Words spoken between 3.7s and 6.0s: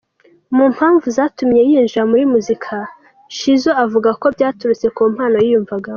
avuga ko byaturutse ku mpano yiyumvagamo.